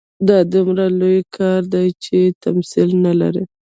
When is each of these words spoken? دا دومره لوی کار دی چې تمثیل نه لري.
دا 0.27 0.37
دومره 0.53 0.85
لوی 0.99 1.19
کار 1.37 1.61
دی 1.73 1.87
چې 2.03 2.17
تمثیل 2.43 2.89
نه 3.05 3.13
لري. 3.21 3.43